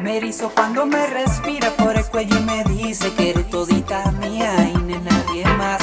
Me 0.00 0.16
erizo 0.16 0.50
cuando 0.54 0.86
me 0.86 1.06
respira 1.06 1.70
por 1.70 1.96
el 1.96 2.04
cuello 2.06 2.38
y 2.38 2.42
me 2.42 2.64
dice 2.64 3.12
que 3.14 3.30
eres 3.30 3.50
todita 3.50 4.10
mía 4.12 4.52
y 4.72 4.78
no 4.78 5.00
nadie 5.00 5.44
más. 5.56 5.77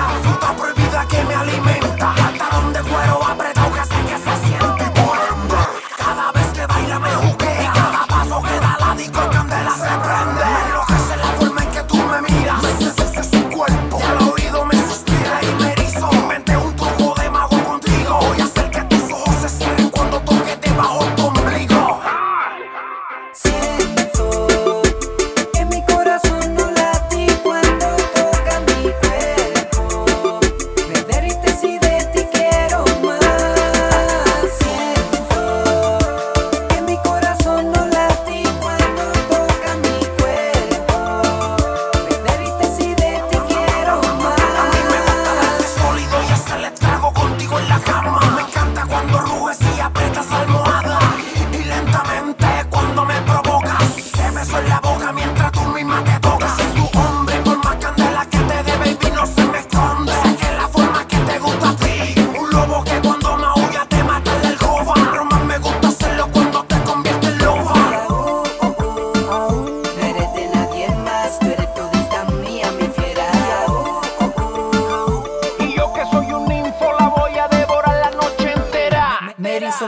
Bravo! 0.00 0.39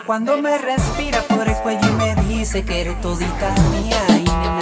cuando 0.00 0.38
me 0.38 0.56
respira 0.56 1.20
por 1.22 1.47
el 1.47 1.54
cuello 1.56 1.86
y 1.86 1.92
me 1.92 2.14
dice 2.25 2.64
que 2.64 2.80
eres 2.80 3.00
todita 3.03 3.54
mía. 3.70 3.98
Y 4.19 4.62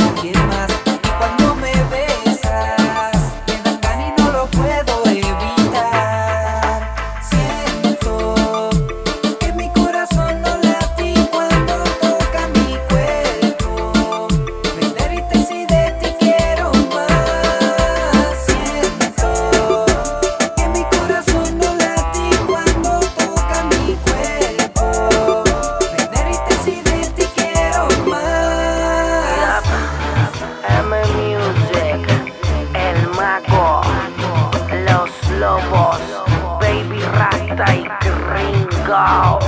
Los 33.20 35.12
lobos, 35.32 35.98
Baby 36.58 37.02
Rasta 37.18 37.74
y 37.74 37.84
Gringo. 38.00 39.38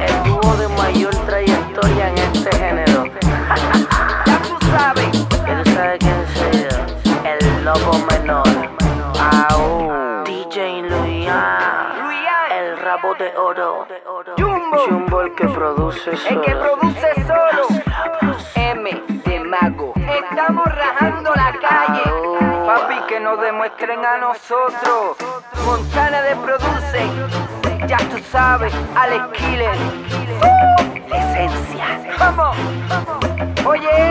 El 0.00 0.16
dúo 0.24 0.56
de 0.56 0.66
mayor 0.76 1.14
trayectoria 1.24 2.08
en 2.08 2.18
este 2.18 2.50
género. 2.56 3.04
ya 4.26 4.42
tú 4.42 4.58
sabes. 4.72 5.12
Ya 5.46 5.62
tú 5.62 5.70
sabes 5.70 5.98
quién 6.00 6.26
soy. 6.34 6.66
El 7.24 7.64
lobo 7.64 7.92
menor. 8.10 8.48
DJ 10.24 10.82
Luian. 10.82 12.10
El 12.50 12.76
rabo 12.78 13.14
de 13.14 13.32
oro. 13.36 13.86
Jumbo. 14.36 14.78
Jumbo 14.88 15.20
el 15.20 15.32
que 15.36 15.46
produce 15.46 16.16
solo. 16.16 16.30
El 16.30 16.40
que 16.40 16.56
produce 16.56 17.14
solo. 17.28 17.68
demuestren 23.36 24.04
a 24.04 24.18
nosotros. 24.18 25.16
Montana 25.64 26.22
de 26.22 26.36
Produce, 26.36 27.06
ya 27.86 27.98
tú 27.98 28.18
sabes, 28.30 28.72
Alex 28.94 29.24
Killer. 29.38 29.76
Uh, 30.40 30.92
vamos. 32.18 32.56
Oye. 33.64 34.01